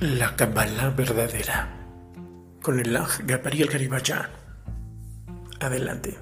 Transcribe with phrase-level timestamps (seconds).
[0.00, 1.76] La Kabbalah verdadera
[2.62, 4.30] con el Gabriel Garibachá.
[5.58, 6.16] Adelante.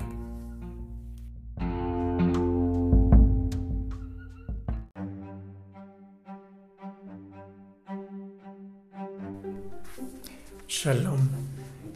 [10.66, 11.28] Shalom,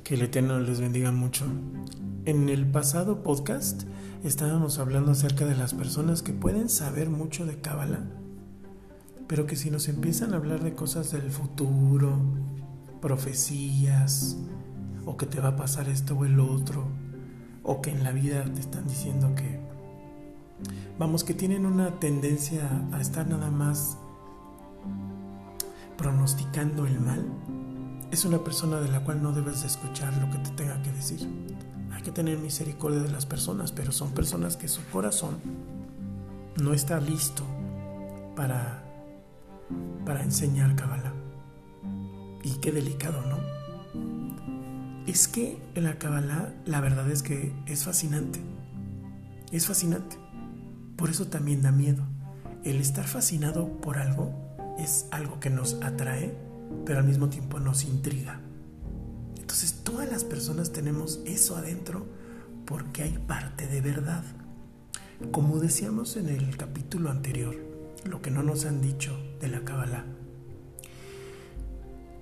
[0.05, 1.47] que el Eterno les bendiga mucho.
[2.27, 3.85] En el pasado podcast
[4.23, 8.05] estábamos hablando acerca de las personas que pueden saber mucho de Kabbalah
[9.31, 12.19] pero que si nos empiezan a hablar de cosas del futuro,
[13.01, 14.37] profecías,
[15.07, 16.89] o que te va a pasar esto o el otro,
[17.63, 19.61] o que en la vida te están diciendo que,
[20.99, 23.99] vamos, que tienen una tendencia a estar nada más
[25.97, 27.25] pronosticando el mal,
[28.11, 30.91] es una persona de la cual no debes de escuchar lo que te tenga que
[30.91, 31.21] decir.
[31.93, 35.37] Hay que tener misericordia de las personas, pero son personas que su corazón
[36.61, 37.45] no está listo
[38.35, 38.90] para
[40.05, 41.13] para enseñar Kabbalah.
[42.43, 43.39] Y qué delicado, ¿no?
[45.07, 48.41] Es que la Kabbalah la verdad es que es fascinante.
[49.53, 50.17] Es fascinante.
[50.97, 52.05] Por eso también da miedo.
[52.65, 54.33] El estar fascinado por algo
[54.79, 56.35] es algo que nos atrae,
[56.85, 58.41] pero al mismo tiempo nos intriga.
[59.39, 62.07] Entonces todas las personas tenemos eso adentro
[62.67, 64.23] porque hay parte de verdad.
[65.33, 67.70] Como decíamos en el capítulo anterior,
[68.05, 70.05] lo que no nos han dicho de la Kabbalah.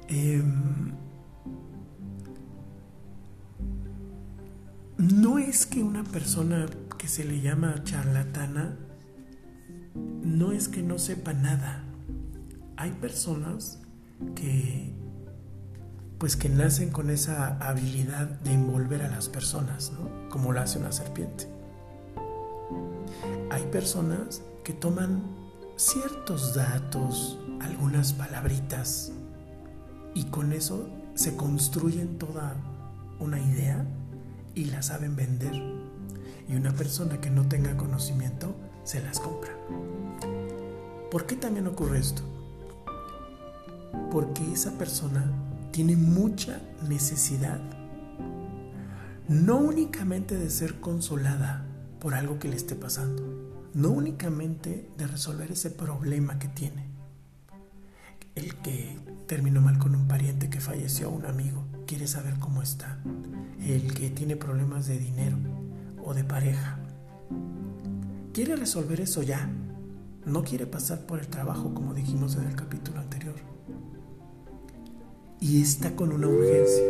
[0.09, 0.93] Em,
[4.97, 8.77] no es que una persona que se le llama charlatana,
[9.95, 11.85] no es que no sepa nada.
[12.77, 13.81] Hay personas
[14.35, 14.95] que
[16.19, 19.93] pues que nacen con esa habilidad de envolver a las personas.
[20.31, 21.47] Como lo hace una serpiente.
[23.51, 25.23] Hay personas que toman
[25.79, 29.13] ciertos datos, algunas palabritas,
[30.13, 32.57] y con eso se construyen toda
[33.21, 33.87] una idea
[34.57, 35.55] y la saben vender.
[36.49, 39.53] Y una persona que no tenga conocimiento se las compra.
[41.13, 42.23] ¿Por qué también ocurre esto?
[44.11, 45.31] Porque esa persona
[45.71, 47.61] tiene mucha necesidad,
[49.29, 51.65] no únicamente de ser consolada
[52.01, 53.38] por algo que le esté pasando,
[53.75, 56.89] no únicamente de resolver ese problema que tiene.
[58.35, 62.99] El que terminó mal con un pariente que falleció, un amigo, quiere saber cómo está.
[63.61, 65.37] El que tiene problemas de dinero
[66.05, 66.79] o de pareja.
[68.33, 69.51] Quiere resolver eso ya.
[70.25, 73.35] No quiere pasar por el trabajo como dijimos en el capítulo anterior.
[75.41, 76.85] Y está con una urgencia.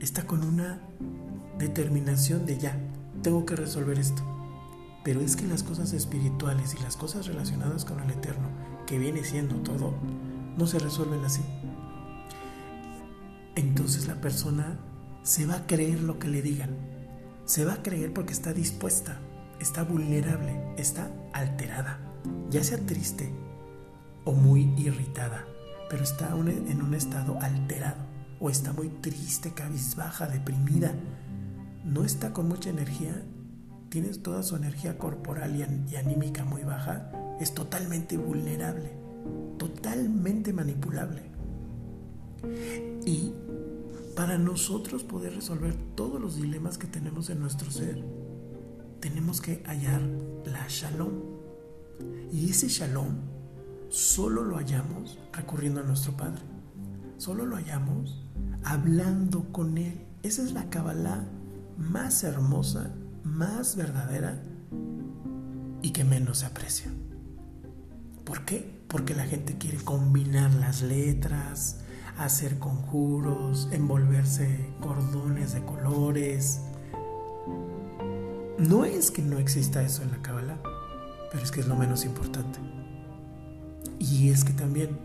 [0.00, 0.80] Está con una
[1.58, 2.78] determinación de ya.
[3.22, 4.33] Tengo que resolver esto.
[5.04, 8.48] Pero es que las cosas espirituales y las cosas relacionadas con el eterno,
[8.86, 9.94] que viene siendo todo,
[10.56, 11.42] no se resuelven así.
[13.54, 14.78] Entonces la persona
[15.22, 16.70] se va a creer lo que le digan.
[17.44, 19.20] Se va a creer porque está dispuesta,
[19.60, 21.98] está vulnerable, está alterada,
[22.50, 23.30] ya sea triste
[24.24, 25.44] o muy irritada,
[25.90, 28.02] pero está en un estado alterado
[28.40, 30.92] o está muy triste, cabizbaja, deprimida.
[31.84, 33.22] No está con mucha energía
[33.94, 38.90] tienes toda su energía corporal y, anímica muy baja, es totalmente vulnerable,
[39.56, 41.22] totalmente manipulable.
[43.06, 43.32] Y
[44.16, 48.04] para nosotros poder resolver todos los dilemas que tenemos en nuestro ser,
[48.98, 50.02] tenemos que hallar
[50.44, 51.12] la shalom.
[52.32, 53.14] Y ese shalom
[53.90, 56.42] solo lo hallamos recurriendo a nuestro Padre.
[57.16, 58.24] Solo lo hallamos
[58.64, 60.04] hablando con Él.
[60.24, 61.28] Esa es la Kabbalah
[61.78, 62.92] más hermosa
[63.24, 64.42] más verdadera
[65.82, 66.90] y que menos se aprecia.
[68.24, 68.82] ¿Por qué?
[68.88, 71.80] Porque la gente quiere combinar las letras,
[72.18, 76.60] hacer conjuros, envolverse cordones de colores.
[78.58, 80.58] No es que no exista eso en la Kabbalah,
[81.32, 82.58] pero es que es lo menos importante.
[83.98, 84.98] Y es que también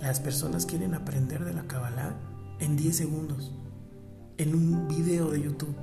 [0.00, 2.14] las personas quieren aprender de la Kabbalah
[2.60, 3.52] en 10 segundos,
[4.36, 5.76] en un video de YouTube,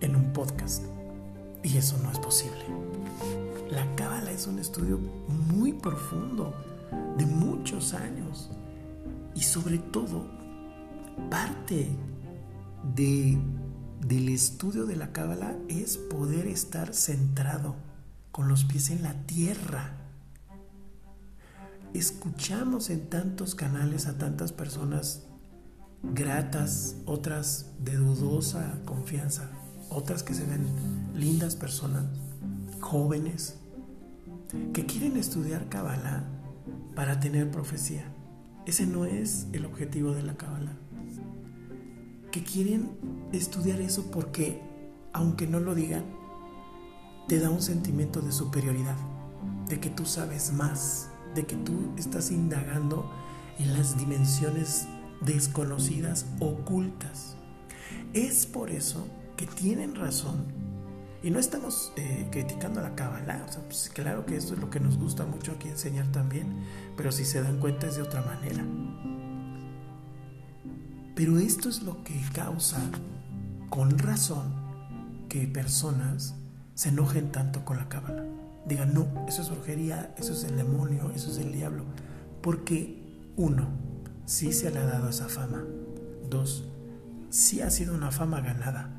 [0.00, 0.95] en un podcast.
[1.66, 2.64] Y eso no es posible.
[3.72, 5.00] La cábala es un estudio
[5.52, 6.54] muy profundo,
[7.18, 8.50] de muchos años.
[9.34, 10.28] Y sobre todo,
[11.28, 11.88] parte
[12.94, 13.36] de,
[14.00, 17.74] del estudio de la cábala es poder estar centrado,
[18.30, 19.96] con los pies en la tierra.
[21.94, 25.24] Escuchamos en tantos canales a tantas personas
[26.04, 29.50] gratas, otras de dudosa confianza,
[29.96, 30.66] otras que se ven
[31.14, 32.04] lindas personas,
[32.80, 33.56] jóvenes,
[34.74, 36.24] que quieren estudiar Kabbalah
[36.94, 38.04] para tener profecía.
[38.66, 40.76] Ese no es el objetivo de la Kabbalah.
[42.30, 42.90] Que quieren
[43.32, 44.60] estudiar eso porque,
[45.14, 46.04] aunque no lo digan,
[47.26, 48.98] te da un sentimiento de superioridad,
[49.66, 53.10] de que tú sabes más, de que tú estás indagando
[53.58, 54.86] en las dimensiones
[55.22, 57.38] desconocidas, ocultas.
[58.12, 59.06] Es por eso
[59.36, 60.44] que tienen razón
[61.22, 64.80] y no estamos eh, criticando a la Kabbalah, pues claro que esto es lo que
[64.80, 66.62] nos gusta mucho aquí enseñar también,
[66.96, 68.64] pero si se dan cuenta es de otra manera.
[71.16, 72.78] Pero esto es lo que causa,
[73.70, 74.54] con razón,
[75.28, 76.34] que personas
[76.74, 78.24] se enojen tanto con la Kabbalah.
[78.66, 81.84] Digan, no, eso es brujería, eso es el demonio, eso es el diablo.
[82.42, 83.66] Porque, uno,
[84.26, 85.64] sí se le ha dado esa fama.
[86.28, 86.68] Dos,
[87.30, 88.95] sí ha sido una fama ganada,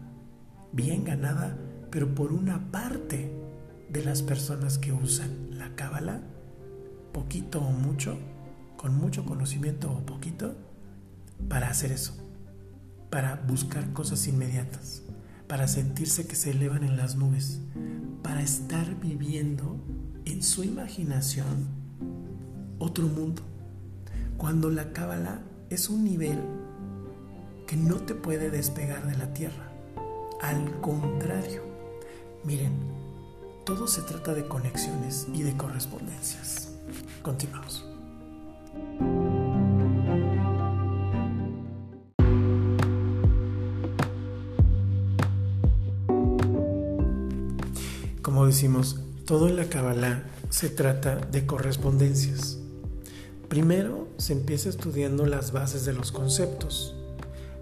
[0.74, 1.58] bien ganada
[1.90, 3.32] pero por una parte
[3.90, 6.22] de las personas que usan la cábala,
[7.14, 8.18] poquito o mucho,
[8.76, 10.56] con mucho conocimiento o poquito,
[11.48, 12.14] para hacer eso,
[13.10, 15.04] para buscar cosas inmediatas,
[15.48, 17.62] para sentirse que se elevan en las nubes,
[18.22, 19.80] para estar viviendo
[20.26, 21.70] en su imaginación
[22.80, 23.44] otro mundo.
[24.38, 26.38] Cuando la cábala es un nivel
[27.66, 29.67] que no te puede despegar de la tierra,
[30.42, 31.68] al contrario,
[32.48, 32.72] Miren,
[33.66, 36.72] todo se trata de conexiones y de correspondencias.
[37.22, 37.86] Continuamos.
[48.22, 52.60] Como decimos, todo en la Kabbalah se trata de correspondencias.
[53.50, 56.97] Primero se empieza estudiando las bases de los conceptos.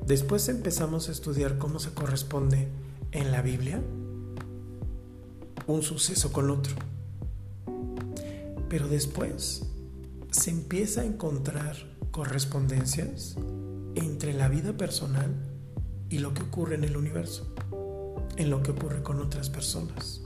[0.08, 2.68] Después empezamos a estudiar cómo se corresponde
[3.12, 3.82] en la Biblia
[5.66, 6.76] un suceso con otro.
[8.70, 9.64] Pero después
[10.30, 11.76] se empieza a encontrar
[12.12, 13.36] correspondencias
[13.96, 15.34] entre la vida personal
[16.12, 17.56] y lo que ocurre en el universo,
[18.38, 20.22] en lo que ocurre con otras personas.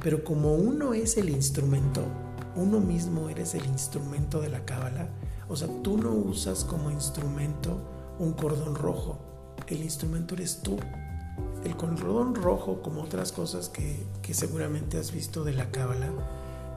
[0.00, 2.06] Pero como uno es el instrumento,
[2.54, 5.08] uno mismo eres el instrumento de la cábala,
[5.48, 9.18] o sea, tú no usas como instrumento un cordón rojo,
[9.68, 10.78] el instrumento eres tú.
[11.64, 16.08] El cordón rojo, como otras cosas que, seguramente has visto de la cábala,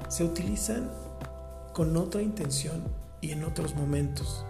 [0.08, 0.90] se utilizan
[1.74, 2.84] con otra intención
[3.22, 4.44] y en otros momentos.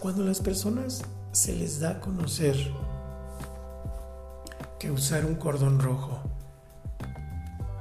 [0.00, 2.56] Cuando las personas se les da a conocer
[4.78, 6.20] que usar un cordón rojo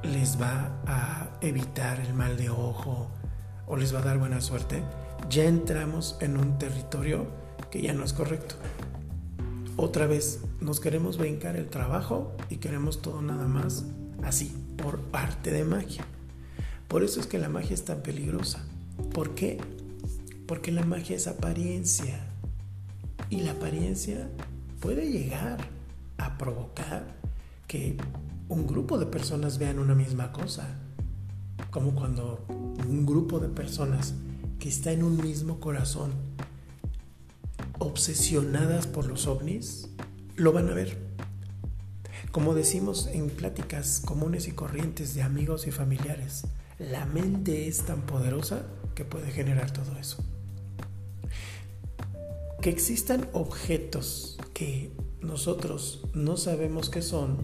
[0.04, 3.08] les va a evitar el mal de ojo
[3.68, 4.82] o les va a dar buena suerte,
[5.30, 7.28] ya entramos en un territorio
[7.72, 8.56] que ya no es correcto
[9.78, 13.86] otra vez nos queremos brincar el trabajo y queremos todo nada más
[14.24, 16.04] así, por arte de magia.
[16.88, 18.66] Por eso es que la magia es tan peligrosa.
[19.14, 19.60] ¿Por qué?
[20.48, 22.26] Porque la magia es apariencia.
[23.30, 24.30] Y la apariencia
[24.80, 25.60] puede llegar
[26.18, 27.16] a provocar
[27.68, 27.98] que
[28.50, 30.80] un grupo de personas vean una misma cosa.
[31.70, 34.16] Como cuando un grupo de personas
[34.60, 36.14] que está en un mismo corazón
[37.80, 39.90] obsesionadas por los ovnis,
[40.36, 40.98] lo van a ver.
[42.32, 46.44] Como decimos en pláticas comunes y corrientes de amigos y familiares,
[46.80, 50.24] la mente es tan poderosa que puede generar todo eso.
[52.62, 57.38] Que existan objetos que nosotros no sabemos qué son,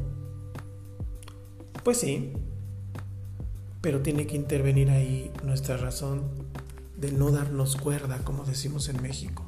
[1.83, 2.33] pues sí,
[3.81, 6.42] pero tiene que intervenir ahí nuestra razón
[7.03, 9.45] de no darnos cuerda, como decimos en México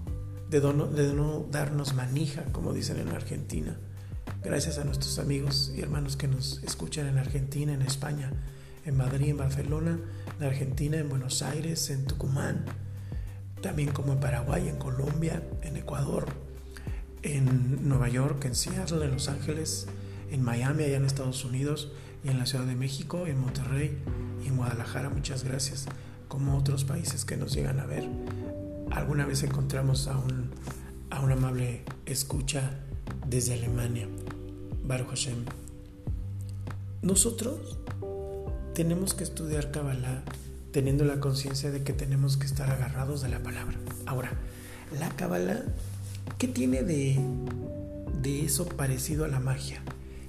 [0.50, 3.78] de no, darnos manija, como dicen en Argentina.
[4.44, 8.32] Gracias a nuestros amigos y hermanos que nos escuchan en Argentina, en España,
[8.86, 10.00] en Madrid, en Barcelona,
[10.40, 12.66] en Argentina, en Buenos Aires, en Tucumán,
[13.62, 16.28] también como en Paraguay, en Colombia, en Ecuador,
[17.24, 19.88] en Nueva York, en Seattle, en Los Ángeles,
[20.30, 21.92] en Miami, allá en Estados Unidos,
[22.24, 23.98] y en la Ciudad de México, en Monterrey
[24.44, 25.10] y en Guadalajara.
[25.10, 25.86] Muchas gracias,
[26.36, 28.06] como otros países que nos llegan a ver
[28.92, 30.50] alguna vez encontramos a un,
[31.10, 32.72] a un amable escucha
[33.26, 34.08] desde Alemania,
[34.84, 35.46] Baruch Hashem.
[37.02, 37.78] Nosotros
[38.74, 40.24] tenemos que estudiar Kabbalah
[40.72, 43.78] teniendo la conciencia de que tenemos que estar agarrados de la palabra.
[44.06, 44.32] Ahora,
[45.00, 45.64] la Kabbalah,
[46.38, 47.18] ¿qué tiene de,
[48.22, 49.82] de eso parecido a la magia?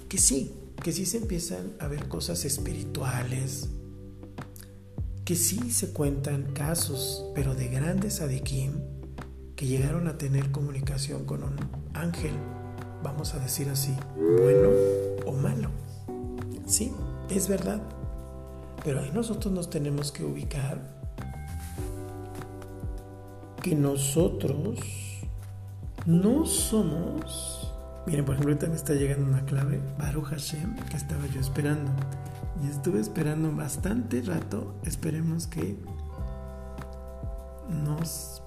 [0.09, 0.53] Que sí,
[0.85, 3.69] que sí se empiezan a ver cosas espirituales,
[5.27, 8.75] que sí se cuentan casos, pero de grandes adikim
[9.57, 11.57] que llegaron a tener comunicación con un
[11.95, 12.31] ángel,
[13.03, 14.69] vamos a decir así, bueno
[15.27, 15.71] o malo.
[16.65, 16.93] Sí,
[17.29, 17.83] es verdad.
[18.85, 20.81] Pero ahí nosotros nos tenemos que ubicar
[23.61, 24.79] que nosotros
[26.07, 27.73] no somos.
[28.07, 31.91] Miren, por ejemplo, ahorita me está llegando una clave, Baruch Hashem, que estaba yo esperando.
[32.63, 34.75] Y estuve esperando bastante rato.
[34.85, 35.77] Esperemos que
[37.69, 38.43] nos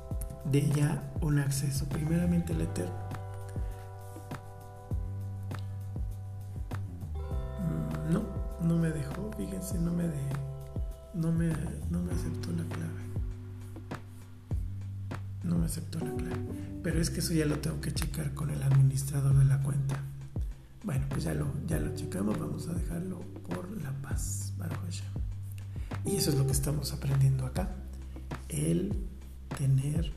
[0.45, 1.85] dé ya un acceso.
[1.85, 2.93] Primeramente el Eterno.
[7.59, 8.23] Mm, no,
[8.61, 10.21] no me dejó, fíjense, no me de,
[11.13, 11.49] no me,
[11.89, 13.09] no me aceptó la clave.
[15.43, 16.69] No me aceptó la clave.
[16.83, 19.99] Pero es que eso ya lo tengo que checar con el administrador de la cuenta.
[20.83, 23.68] Bueno, pues ya lo, ya lo checamos, vamos a dejarlo por
[26.05, 27.69] Y eso es lo que estamos aprendiendo acá.
[28.47, 28.93] El
[29.57, 30.11] tener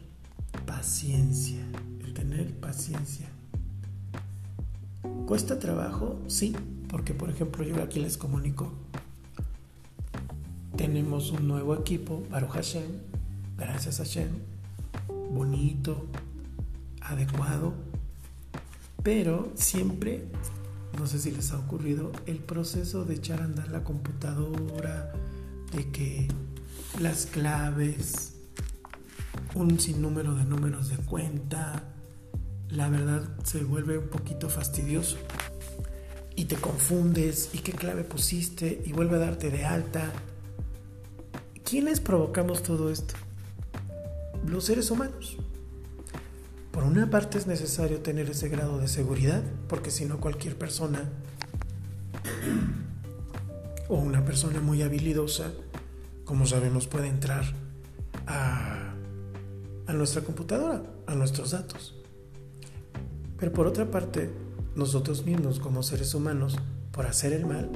[0.66, 1.62] paciencia,
[2.02, 3.28] el tener paciencia.
[5.26, 6.20] ¿Cuesta trabajo?
[6.28, 6.54] Sí,
[6.88, 8.72] porque por ejemplo yo aquí les comunico,
[10.76, 12.90] tenemos un nuevo equipo, Baruch Hashem,
[13.56, 14.28] gracias a Hashem,
[15.32, 16.06] bonito,
[17.00, 17.74] adecuado,
[19.02, 20.26] pero siempre,
[20.98, 25.12] no sé si les ha ocurrido, el proceso de echar a andar la computadora,
[25.74, 26.28] de que
[27.00, 28.34] las claves,
[29.54, 31.84] un sinnúmero de números de cuenta,
[32.68, 35.16] la verdad se vuelve un poquito fastidioso
[36.36, 40.12] y te confundes y qué clave pusiste y vuelve a darte de alta.
[41.64, 43.14] ¿Quiénes provocamos todo esto?
[44.46, 45.36] los seres humanos.
[46.72, 51.10] Por una parte es necesario tener ese grado de seguridad, porque si no cualquier persona
[53.88, 55.52] o una persona muy habilidosa,
[56.24, 57.44] como sabemos, puede entrar
[58.26, 58.94] a,
[59.92, 61.94] nuestra computadora, a nuestros datos.
[63.36, 64.30] Pero por otra parte,
[64.74, 66.56] nosotros mismos como seres humanos,
[66.90, 67.70] por hacer el mal,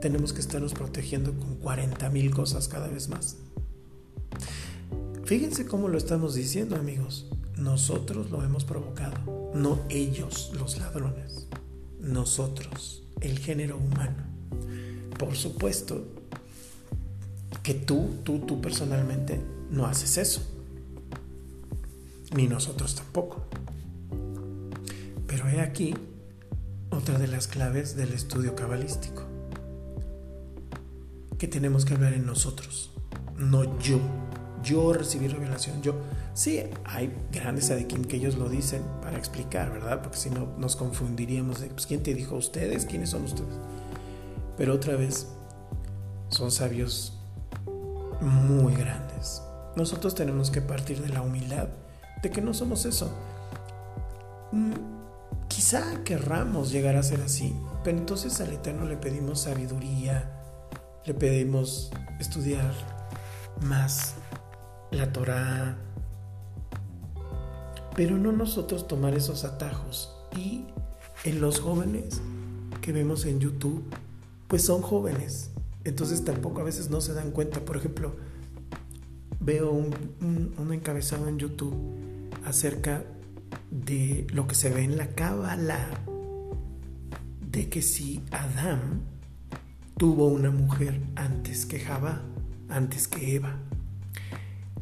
[0.00, 3.36] tenemos que estarnos protegiendo con 40 mil cosas cada vez más.
[5.24, 7.30] Fíjense cómo lo estamos diciendo amigos.
[7.60, 11.46] Nosotros lo hemos provocado, no ellos, los ladrones.
[12.00, 14.24] Nosotros, el género humano.
[15.18, 16.06] Por supuesto
[17.62, 19.38] que tú, tú, tú personalmente
[19.70, 20.40] no haces eso.
[22.34, 23.44] Ni nosotros tampoco.
[25.26, 25.94] Pero he aquí
[26.90, 29.24] otra de las claves del estudio cabalístico.
[31.38, 32.90] Que tenemos que hablar en nosotros,
[33.36, 34.00] no yo
[34.62, 35.94] yo recibí revelación, yo.
[36.32, 40.00] Sí, hay grandes adikim que ellos lo dicen para explicar, ¿verdad?
[40.02, 42.86] Porque si no nos confundiríamos pues, ¿quién te dijo ustedes?
[42.86, 43.54] ¿Quiénes son ustedes?
[44.56, 45.26] Pero otra vez,
[46.28, 47.18] son sabios
[48.20, 49.42] muy grandes.
[49.76, 51.68] Nosotros tenemos que partir de la humildad,
[52.22, 53.10] de que no somos eso.
[54.52, 54.72] Mm,
[55.48, 60.30] quizá querramos llegar a ser así, pero entonces al Eterno le pedimos sabiduría,
[61.04, 62.72] le pedimos estudiar
[63.62, 64.14] más
[64.90, 65.76] la Torah,
[68.00, 70.16] pero no nosotros tomar esos atajos.
[70.34, 70.64] Y
[71.24, 72.22] en los jóvenes
[72.80, 73.84] que vemos en YouTube,
[74.48, 75.50] pues son jóvenes,
[75.84, 77.60] entonces tampoco a veces no se dan cuenta.
[77.60, 78.16] Por ejemplo,
[79.38, 79.94] veo un,
[80.56, 81.74] un, encabezado en YouTube
[82.46, 83.04] acerca
[83.70, 85.86] de lo que se ve en la Cábala,
[87.50, 89.02] de que si Adán
[89.98, 92.22] tuvo una mujer antes que Jabá,
[92.70, 93.58] antes que Eva,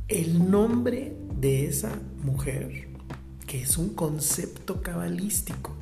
[0.07, 2.88] el nombre de esa mujer,
[3.49, 5.75] que es un concepto cabalístico,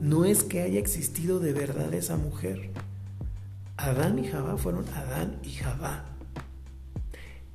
[0.00, 2.70] no es que haya existido de verdad esa mujer.
[3.76, 6.06] Adán y Jabá fueron Adán y Jabá.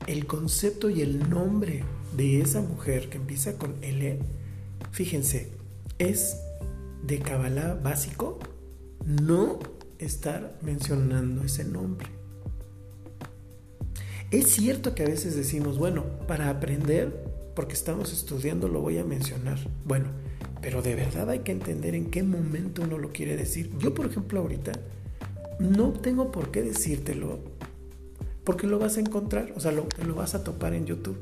[0.07, 1.83] El concepto y el nombre
[2.15, 4.19] de esa mujer que empieza con L,
[4.91, 5.51] fíjense,
[5.99, 6.37] es
[7.03, 8.39] de Kabbalah básico
[9.05, 9.59] no
[9.99, 12.07] estar mencionando ese nombre.
[14.31, 17.28] Es cierto que a veces decimos, bueno, para aprender,
[17.59, 19.59] porque estamos estudiando, lo voy a mencionar.
[19.83, 20.05] Bueno,
[20.61, 23.69] pero de verdad hay que entender en qué momento uno lo quiere decir.
[23.79, 24.71] Yo, por ejemplo, ahorita
[25.59, 27.39] no tengo por qué decírtelo,
[28.45, 31.17] porque lo vas a encontrar, o sea, lo, lo vas a topar en YouTube.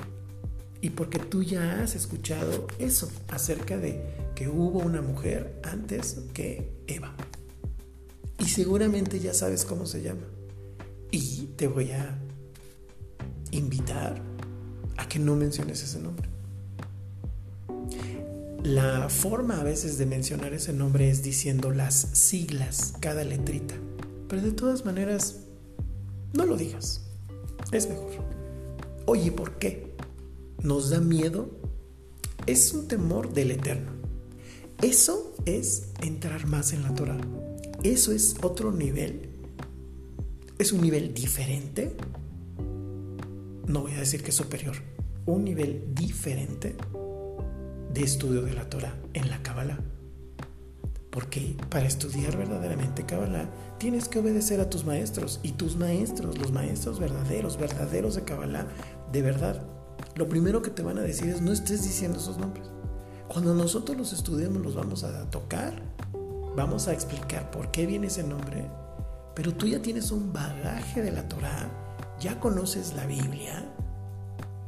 [0.79, 3.99] Y porque tú ya has escuchado eso acerca de
[4.35, 7.15] que hubo una mujer antes que Eva.
[8.37, 10.27] Y seguramente ya sabes cómo se llama.
[11.09, 12.19] Y te voy a
[13.49, 14.36] invitar
[15.07, 16.29] que no menciones ese nombre.
[18.63, 23.75] La forma a veces de mencionar ese nombre es diciendo las siglas, cada letrita.
[24.27, 25.37] Pero de todas maneras,
[26.33, 27.01] no lo digas.
[27.71, 28.11] Es mejor.
[29.05, 29.95] Oye, ¿por qué?
[30.63, 31.49] ¿Nos da miedo?
[32.45, 33.91] Es un temor del eterno.
[34.81, 37.19] Eso es entrar más en la Torah.
[37.83, 39.29] Eso es otro nivel.
[40.59, 41.95] Es un nivel diferente
[43.67, 44.75] no voy a decir que es superior,
[45.27, 46.75] un nivel diferente
[47.93, 49.77] de estudio de la Torah en la Kabbalah.
[51.11, 56.51] Porque para estudiar verdaderamente Kabbalah tienes que obedecer a tus maestros y tus maestros, los
[56.51, 58.67] maestros verdaderos, verdaderos de Kabbalah,
[59.11, 59.61] de verdad,
[60.15, 62.67] lo primero que te van a decir es no estés diciendo esos nombres.
[63.27, 65.73] Cuando nosotros los estudiemos los vamos a tocar,
[66.55, 68.69] vamos a explicar por qué viene ese nombre,
[69.35, 71.69] pero tú ya tienes un bagaje de la Torah,
[72.19, 73.69] ya conoces la Biblia,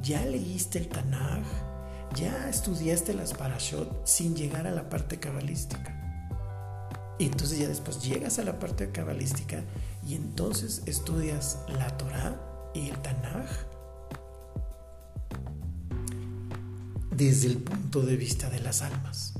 [0.02, 1.44] ya leíste el Tanaj,
[2.16, 5.96] ya estudiaste las parashot sin llegar a la parte cabalística.
[7.20, 9.62] Y entonces ya después llegas a la parte cabalística
[10.08, 12.40] y entonces estudias la Torah
[12.74, 13.50] y el Tanaj
[17.12, 19.34] desde el punto de vista de las almas.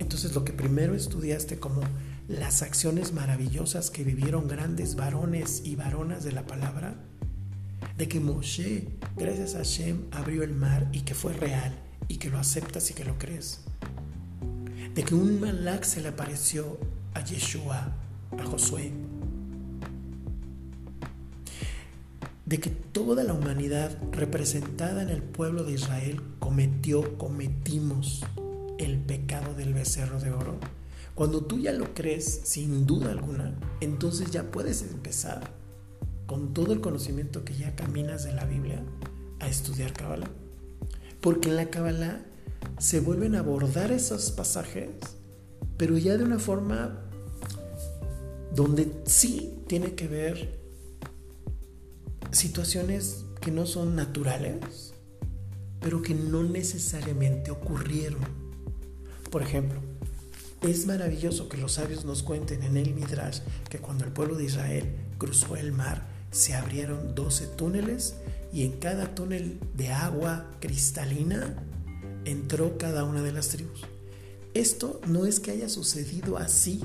[0.00, 1.82] Entonces lo que primero estudiaste como
[2.26, 6.96] las acciones maravillosas que vivieron grandes varones y varonas de la palabra,
[8.00, 11.78] de que Moshe, gracias a Hashem, abrió el mar y que fue real
[12.08, 13.60] y que lo aceptas y que lo crees.
[14.94, 16.78] De que un malak se le apareció
[17.12, 17.94] a Yeshua,
[18.38, 18.90] a Josué.
[22.46, 28.24] De que toda la humanidad representada en el pueblo de Israel cometió, cometimos
[28.78, 30.58] el pecado del becerro de oro.
[31.14, 33.52] Cuando tú ya lo crees, sin duda alguna,
[33.82, 35.59] entonces ya puedes empezar
[36.30, 38.84] con todo el conocimiento que ya caminas de la Biblia
[39.40, 40.30] a estudiar Kabbalah.
[41.20, 42.24] Porque en la Kabbalah
[42.78, 44.90] se vuelven a abordar esos pasajes,
[45.76, 47.00] pero ya de una forma
[48.54, 50.56] donde sí tiene que ver
[52.30, 54.94] situaciones que no son naturales,
[55.80, 58.20] pero que no necesariamente ocurrieron.
[59.32, 59.80] Por ejemplo,
[60.62, 64.44] es maravilloso que los sabios nos cuenten en el Midrash que cuando el pueblo de
[64.44, 68.14] Israel cruzó el mar, se abrieron 12 túneles
[68.52, 71.56] y en cada túnel de agua cristalina
[72.24, 73.82] entró cada una de las tribus.
[74.54, 76.80] Esto no es que haya sucedido así,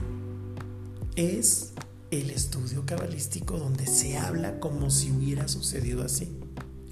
[1.16, 1.72] es
[2.12, 6.38] el estudio cabalístico donde se habla como si hubiera sucedido así.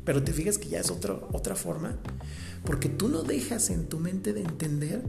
[0.05, 1.97] Pero te fijas que ya es otra forma,
[2.65, 5.03] porque tú no dejas en tu mente de entender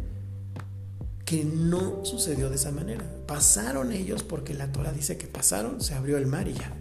[1.25, 3.05] que no sucedió de esa manera.
[3.27, 6.77] Pasaron ellos porque la Torah dice que pasaron, se abrió el mar y ya.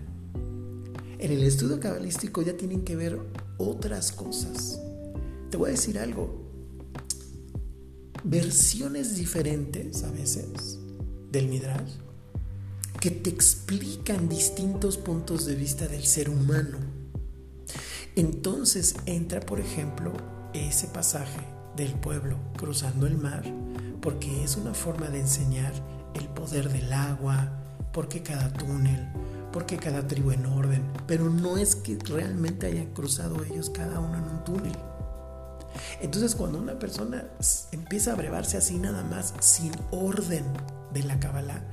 [1.24, 3.18] En el estudio cabalístico ya tienen que ver
[3.58, 4.82] otras cosas.
[5.50, 6.52] Te voy a decir algo.
[8.26, 10.80] Versiones diferentes a veces
[11.32, 11.94] del Midrash
[13.00, 16.80] que te explican distintos puntos de vista del ser humano.
[18.18, 20.12] Entonces entra, por ejemplo,
[20.54, 21.40] ese pasaje
[21.78, 23.46] del pueblo cruzando el mar,
[24.02, 25.72] porque es una forma de enseñar
[26.16, 29.08] el poder del agua, porque cada túnel,
[29.54, 34.18] porque cada tribu en orden, pero no es que realmente hayan cruzado ellos cada uno
[34.18, 34.78] en un túnel.
[36.02, 37.30] Entonces cuando una persona
[37.72, 40.44] empieza a brevarse así nada más, sin orden
[40.92, 41.64] de la Kabbalah,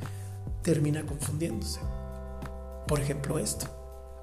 [0.63, 1.81] termina confundiéndose.
[2.87, 3.67] Por ejemplo esto.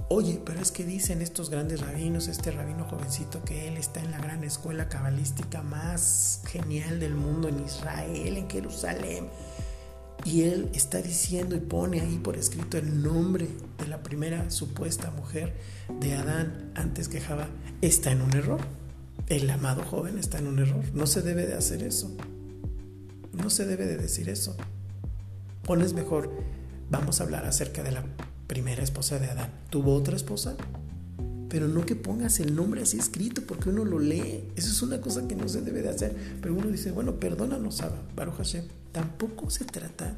[0.09, 4.11] Oye, pero es que dicen estos grandes rabinos, este rabino jovencito, que él está en
[4.11, 9.29] la gran escuela cabalística más genial del mundo en Israel, en Jerusalén.
[10.27, 15.09] Y él está diciendo y pone ahí por escrito el nombre de la primera supuesta
[15.09, 15.53] mujer
[16.01, 17.47] de Adán antes que Java.
[17.81, 18.59] Está en un error.
[19.27, 20.83] El amado joven está en un error.
[20.93, 22.13] No se debe de hacer eso.
[23.31, 24.57] No se debe de decir eso.
[25.63, 26.29] Pones mejor,
[26.89, 28.03] vamos a hablar acerca de la
[28.47, 29.53] primera esposa de Adán.
[29.69, 30.57] ¿Tuvo otra esposa?
[31.49, 34.43] Pero no que pongas el nombre así escrito porque uno lo lee.
[34.55, 36.15] Eso es una cosa que no se debe de hacer.
[36.41, 38.65] Pero uno dice, bueno, perdónanos, Abba, Baruch Hashem.
[38.91, 40.15] Tampoco se trata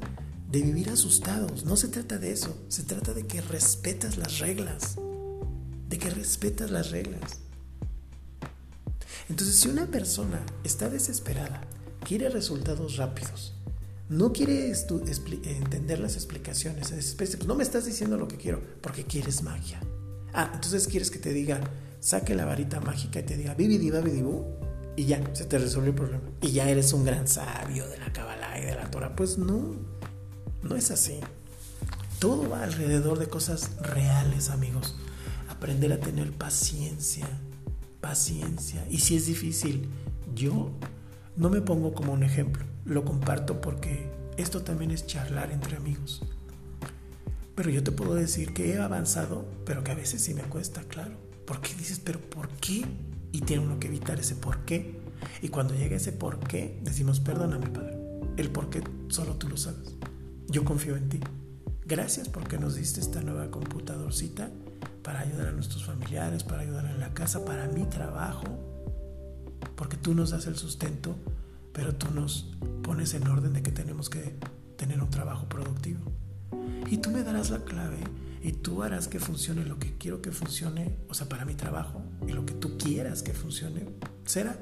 [0.50, 1.64] de vivir asustados.
[1.64, 2.56] No se trata de eso.
[2.68, 4.96] Se trata de que respetas las reglas.
[5.88, 7.38] De que respetas las reglas.
[9.30, 11.62] Entonces, si una persona está desesperada,
[12.04, 13.54] quiere resultados rápidos,
[14.08, 14.72] no quiere
[15.44, 16.92] entender las explicaciones,
[17.46, 19.80] no me estás diciendo lo que quiero, porque quieres magia.
[20.32, 21.60] Ah, entonces quieres que te diga,
[22.00, 23.90] saque la varita mágica y te diga, bibidi
[24.96, 26.24] y ya, se te resuelve el problema.
[26.42, 29.14] Y ya eres un gran sabio de la Kabbalah y de la Torah.
[29.16, 29.76] Pues no,
[30.62, 31.20] no es así.
[32.18, 34.96] Todo va alrededor de cosas reales, amigos.
[35.48, 37.26] Aprender a tener paciencia,
[38.00, 38.84] paciencia.
[38.90, 39.88] Y si es difícil,
[40.34, 40.70] yo
[41.36, 46.22] no me pongo como un ejemplo lo comparto porque esto también es charlar entre amigos.
[47.60, 50.80] Pero yo te puedo decir que he avanzado, pero que a veces sí me cuesta,
[50.84, 51.12] claro.
[51.44, 52.86] ¿Por qué dices, pero por qué?
[53.32, 54.98] Y tiene uno que evitar ese por qué.
[55.42, 57.98] Y cuando llega ese por qué, decimos, perdóname, Padre.
[58.38, 59.94] El por qué solo tú lo sabes.
[60.48, 61.20] Yo confío en ti.
[61.84, 64.48] Gracias porque nos diste esta nueva computadorcita
[65.02, 68.46] para ayudar a nuestros familiares, para ayudar en la casa, para mi trabajo,
[69.76, 71.14] porque tú nos das el sustento,
[71.74, 74.34] pero tú nos pones en orden de que tenemos que
[74.78, 76.09] tener un trabajo productivo.
[76.88, 77.98] Y tú me darás la clave
[78.42, 82.02] y tú harás que funcione lo que quiero que funcione, o sea, para mi trabajo,
[82.26, 83.86] y lo que tú quieras que funcione,
[84.24, 84.56] será.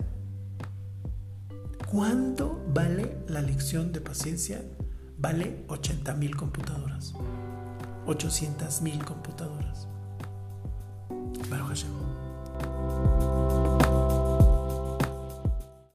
[1.90, 4.62] ¿Cuánto vale la lección de paciencia?
[5.16, 7.14] Vale 80 mil computadoras,
[8.06, 9.88] 800 mil computadoras.
[11.48, 11.97] Baruch Hashem.